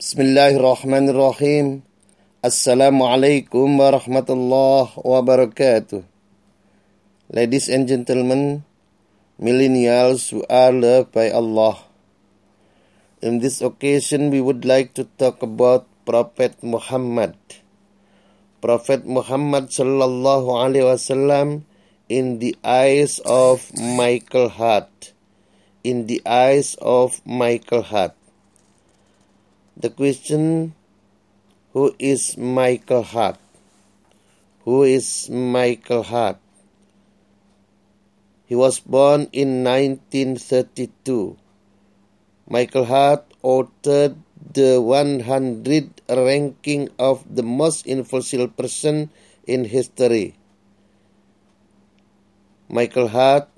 Bismillahirrahmanirrahim. 0.00 1.84
Assalamualaikum 2.40 3.68
warahmatullahi 3.76 4.96
wabarakatuh. 4.96 6.00
Ladies 7.28 7.68
and 7.68 7.84
gentlemen, 7.84 8.64
millennials 9.36 10.32
who 10.32 10.40
are 10.48 10.72
loved 10.72 11.12
by 11.12 11.28
Allah. 11.28 11.84
In 13.20 13.44
this 13.44 13.60
occasion, 13.60 14.32
we 14.32 14.40
would 14.40 14.64
like 14.64 14.96
to 14.96 15.04
talk 15.20 15.44
about 15.44 15.84
Prophet 16.08 16.56
Muhammad. 16.64 17.36
Prophet 18.64 19.04
Muhammad 19.04 19.68
sallallahu 19.68 20.48
alaihi 20.48 20.96
wasallam 20.96 21.68
in 22.08 22.40
the 22.40 22.56
eyes 22.64 23.20
of 23.28 23.68
Michael 23.76 24.48
Hart. 24.48 25.12
In 25.84 26.08
the 26.08 26.24
eyes 26.24 26.72
of 26.80 27.20
Michael 27.28 27.84
Hart. 27.84 28.16
The 29.80 29.88
question 29.88 30.76
Who 31.72 31.96
is 31.96 32.36
Michael 32.36 33.00
Hart? 33.02 33.40
Who 34.68 34.84
is 34.84 35.30
Michael 35.32 36.02
Hart? 36.02 36.36
He 38.44 38.54
was 38.54 38.76
born 38.76 39.32
in 39.32 39.64
1932. 39.64 41.32
Michael 42.50 42.84
Hart 42.84 43.24
authored 43.40 44.20
the 44.52 44.82
100 44.84 45.24
ranking 46.12 46.90
of 46.98 47.24
the 47.24 47.42
most 47.42 47.86
influential 47.86 48.48
person 48.48 49.08
in 49.46 49.64
history. 49.64 50.36
Michael 52.68 53.08
Hart 53.08 53.48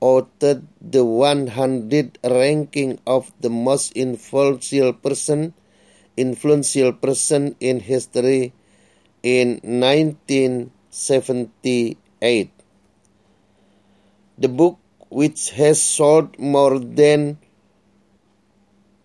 authored 0.00 0.64
the 0.80 1.04
100 1.04 2.18
ranking 2.24 2.98
of 3.06 3.30
the 3.40 3.50
most 3.50 3.92
influential 3.92 4.92
person 4.92 5.54
influential 6.16 6.92
person 6.92 7.54
in 7.60 7.78
history 7.80 8.52
in 9.22 9.60
1978 9.62 12.50
the 14.38 14.48
book 14.48 14.78
which 15.10 15.50
has 15.50 15.82
sold 15.82 16.38
more 16.38 16.78
than 16.78 17.36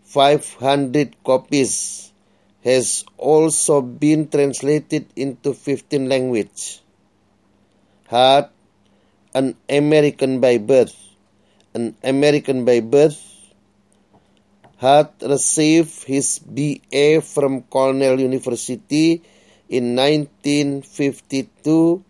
500 0.06 1.16
copies 1.23 2.14
has 2.64 3.03
also 3.18 3.81
been 3.81 4.28
translated 4.28 5.08
into 5.16 5.53
15 5.53 6.08
languages 6.08 6.81
Hart 8.09 8.52
an 9.34 9.56
American 9.70 10.39
by 10.39 10.58
birth. 10.58 10.95
An 11.73 11.95
American 12.03 12.66
by 12.66 12.81
birth 12.81 13.17
had 14.78 15.09
received 15.22 16.03
his 16.03 16.40
BA 16.40 17.22
from 17.22 17.62
Cornell 17.64 18.20
University 18.20 19.22
in 19.70 19.95
1952, 19.95 22.03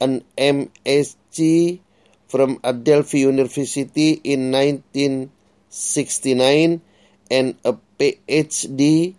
an 0.00 0.24
MSc 0.36 1.78
from 2.28 2.58
Adelphi 2.64 3.20
University 3.20 4.20
in 4.24 4.50
1969, 4.50 6.80
and 7.30 7.54
a 7.64 7.76
PhD 7.98 9.14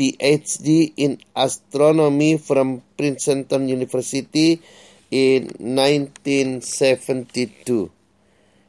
PhD 0.00 0.94
in 0.96 1.20
astronomy 1.36 2.38
from 2.38 2.80
Princeton 2.96 3.68
University 3.68 4.62
in 5.10 5.50
1972. 5.58 7.90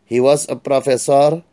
He 0.06 0.20
was 0.20 0.50
a 0.50 0.56
professor. 0.56 1.44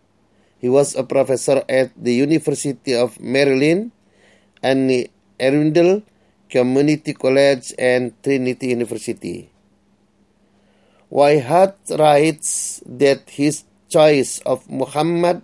He 0.58 0.68
was 0.68 0.96
a 0.96 1.04
professor 1.04 1.62
at 1.68 1.92
the 1.94 2.14
University 2.14 2.96
of 2.96 3.20
Maryland 3.20 3.92
and 4.62 4.90
the 4.90 5.10
Arundel 5.38 6.02
Community 6.50 7.14
College 7.14 7.72
and 7.78 8.12
Trinity 8.22 8.68
University. 8.74 9.50
Whitehead 11.08 11.74
writes 11.96 12.82
that 12.84 13.30
his 13.30 13.62
choice 13.88 14.40
of 14.44 14.68
Muhammad 14.68 15.40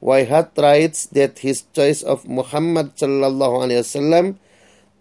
Whitehead 0.00 0.54
writes 0.56 1.06
that 1.10 1.42
his 1.42 1.66
choice 1.74 2.06
of 2.06 2.22
Muhammad 2.22 2.94
sallallahu 2.94 3.66
alaihi 3.66 3.82
wasallam 3.82 4.38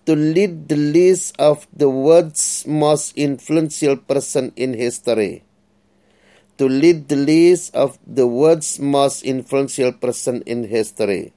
to 0.08 0.16
lead 0.16 0.72
the 0.72 0.80
list 0.80 1.36
of 1.36 1.68
the 1.76 1.92
world's 1.92 2.64
most 2.64 3.12
influential 3.20 4.00
person 4.00 4.56
in 4.56 4.72
history. 4.72 5.44
To 6.58 6.66
lead 6.72 7.12
the 7.12 7.20
list 7.20 7.76
of 7.76 8.00
the 8.08 8.26
world's 8.26 8.80
most 8.80 9.22
influential 9.28 9.92
person 9.92 10.48
in 10.48 10.64
history. 10.64 11.36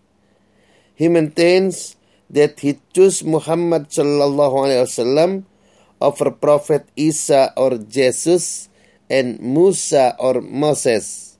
He 0.94 1.10
maintains 1.10 1.98
that 2.30 2.62
he 2.62 2.78
chose 2.94 3.26
Muhammad 3.26 3.90
sallallahu 3.90 4.70
wasallam 4.70 5.50
over 5.98 6.30
Prophet 6.30 6.86
Isa 6.94 7.50
or 7.58 7.74
Jesus 7.74 8.70
and 9.10 9.42
Musa 9.42 10.14
or 10.22 10.38
Moses 10.40 11.36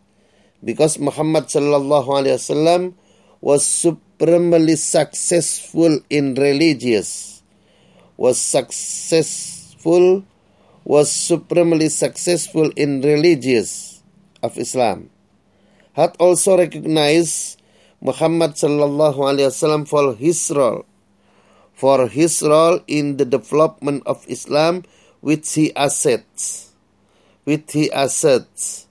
because 0.67 0.99
Muhammad 0.99 1.47
sallallahu 1.47 2.27
wasallam 2.27 2.99
was 3.41 3.63
supremely 4.21 4.77
successful 4.77 5.99
in 6.11 6.35
religious, 6.35 7.41
was 8.19 8.39
successful, 8.39 10.23
was 10.85 11.11
supremely 11.11 11.89
successful 11.89 12.71
in 12.77 13.01
religious 13.01 14.03
of 14.43 14.59
Islam. 14.59 15.09
Had 15.95 16.17
also 16.21 16.59
recognized 16.59 17.63
Muhammad 18.03 18.61
sallallahu 18.61 19.17
alaihi 19.25 19.49
wasallam 19.49 19.89
for 19.89 20.15
his 20.15 20.53
role, 20.55 20.85
for 21.73 22.07
his 22.07 22.43
role 22.43 22.79
in 22.87 23.17
the 23.17 23.25
development 23.25 24.03
of 24.05 24.21
Islam, 24.29 24.85
which 25.25 25.55
he 25.55 25.73
asserts, 25.75 26.73
which 27.45 27.73
he 27.73 27.89
asserts, 27.89 28.87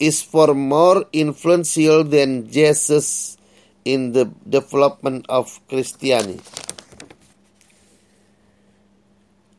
is 0.00 0.22
far 0.22 0.54
more 0.54 1.04
influential 1.12 2.02
than 2.02 2.48
Jesus 2.48 3.36
in 3.84 4.12
the 4.12 4.30
development 4.48 5.26
of 5.28 5.60
Christianity. 5.68 6.40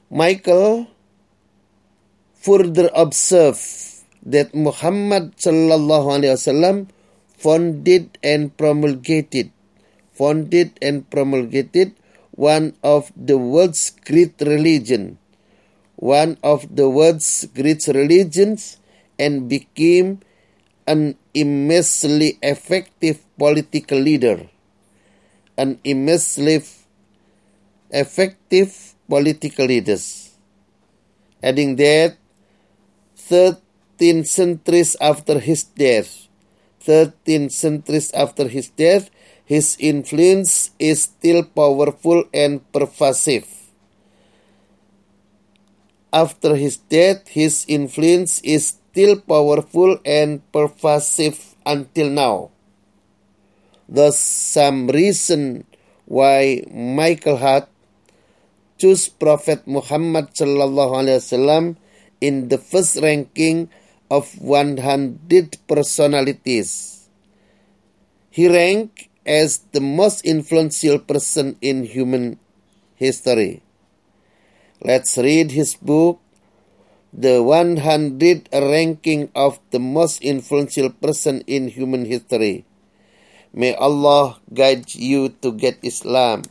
Michael 0.09 0.87
further 2.35 2.89
observed 2.93 3.63
that 4.23 4.53
Muhammad 4.53 5.35
sallallahu 5.35 6.21
alaihi 6.21 6.35
wasallam 6.37 6.77
founded 7.35 8.17
and 8.23 8.55
promulgated 8.55 9.51
founded 10.13 10.77
and 10.81 11.09
promulgated 11.09 11.91
one 12.31 12.77
of 12.83 13.11
the 13.15 13.35
world's 13.35 13.91
great 14.05 14.37
religion 14.39 15.17
one 15.97 16.37
of 16.43 16.67
the 16.67 16.87
world's 16.87 17.47
great 17.55 17.87
religions 17.87 18.77
and 19.17 19.47
became 19.47 20.19
an 20.87 21.15
immensely 21.33 22.37
effective 22.41 23.23
political 23.37 23.97
leader, 23.97 24.49
an 25.57 25.79
immensely 25.83 26.61
effective 27.91 28.95
political 29.07 29.65
leaders. 29.65 30.35
Adding 31.41 31.75
that, 31.77 32.17
13 33.15 34.25
centuries 34.25 34.95
after 34.99 35.39
his 35.39 35.63
death, 35.63 36.27
13 36.81 37.49
centuries 37.49 38.11
after 38.11 38.47
his 38.47 38.69
death, 38.69 39.09
his 39.45 39.77
influence 39.79 40.71
is 40.79 41.03
still 41.03 41.43
powerful 41.43 42.23
and 42.33 42.59
pervasive. 42.71 43.47
After 46.11 46.55
his 46.55 46.77
death, 46.77 47.27
his 47.27 47.65
influence 47.67 48.39
is 48.41 48.75
still 48.93 49.17
powerful 49.25 49.97
and 50.05 50.45
pervasive 50.53 51.57
until 51.65 52.13
now. 52.13 52.53
Thus, 53.89 54.21
some 54.21 54.85
reason 54.85 55.65
why 56.05 56.61
Michael 56.69 57.41
Hart 57.41 57.65
chose 58.77 59.09
Prophet 59.09 59.65
Muhammad 59.65 60.37
sallallahu 60.37 60.93
alaihi 60.93 61.17
wasallam 61.25 61.63
in 62.21 62.53
the 62.53 62.61
first 62.61 63.01
ranking 63.01 63.73
of 64.13 64.29
100 64.37 64.77
personalities. 65.65 67.09
He 68.29 68.45
ranked 68.45 69.09
as 69.25 69.65
the 69.73 69.81
most 69.81 70.21
influential 70.21 71.01
person 71.01 71.57
in 71.65 71.81
human 71.81 72.37
history. 72.93 73.65
Let's 74.85 75.17
read 75.17 75.49
his 75.49 75.73
book 75.73 76.22
the 77.13 77.45
100 77.45 78.49
ranking 78.51 79.29
of 79.37 79.61
the 79.69 79.77
most 79.77 80.17
influential 80.25 80.89
person 80.89 81.45
in 81.45 81.69
human 81.69 82.09
history. 82.09 82.65
May 83.53 83.77
Allah 83.77 84.41
guide 84.49 84.89
you 84.97 85.29
to 85.45 85.53
get 85.53 85.77
Islam. 85.85 86.41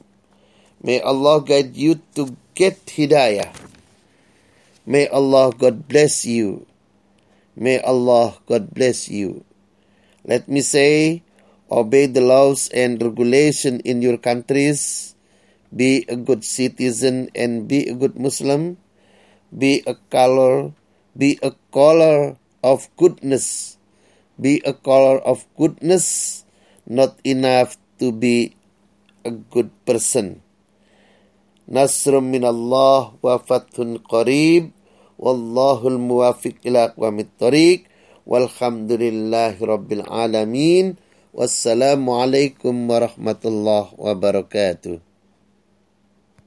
May 0.78 1.02
Allah 1.02 1.42
guide 1.42 1.74
you 1.74 1.98
to 2.14 2.38
get 2.54 2.78
Hidayah. 2.86 3.50
May 4.86 5.10
Allah 5.10 5.50
God 5.50 5.90
bless 5.90 6.22
you. 6.22 6.66
May 7.58 7.82
Allah 7.82 8.38
God 8.46 8.70
bless 8.70 9.10
you. 9.10 9.42
Let 10.22 10.46
me 10.46 10.62
say, 10.62 11.26
obey 11.66 12.06
the 12.06 12.22
laws 12.22 12.70
and 12.70 13.02
regulation 13.02 13.82
in 13.82 13.98
your 13.98 14.14
countries, 14.14 15.14
be 15.74 16.06
a 16.06 16.14
good 16.14 16.46
citizen 16.46 17.34
and 17.34 17.66
be 17.66 17.90
a 17.90 17.98
good 17.98 18.14
Muslim, 18.14 18.78
be 19.52 19.84
a 19.84 19.94
color, 20.08 20.72
be 21.12 21.38
a 21.44 21.52
color 21.70 22.40
of 22.64 22.88
goodness, 22.96 23.76
be 24.40 24.64
a 24.64 24.72
color 24.72 25.20
of 25.20 25.44
goodness, 25.60 26.44
not 26.88 27.20
enough 27.22 27.76
to 28.00 28.10
be 28.10 28.56
a 29.24 29.30
good 29.30 29.68
person. 29.84 30.40
Nasrum 31.68 32.32
min 32.32 32.42
Allah 32.44 33.12
wa 33.22 33.38
fathun 33.38 34.00
qarib. 34.02 34.72
Wallahul 35.22 36.00
muwafiq 36.02 36.58
ila 36.66 36.90
aqwamit 36.90 37.30
tariq. 37.38 37.86
Walhamdulillahi 38.26 39.62
rabbil 39.62 40.02
alamin. 40.10 40.98
Wassalamu 41.30 42.18
alaikum 42.18 42.90
warahmatullahi 42.90 43.94
wabarakatuh 43.94 45.11